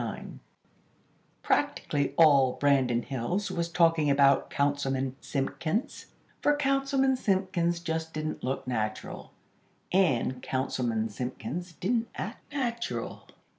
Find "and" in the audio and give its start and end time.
9.91-10.41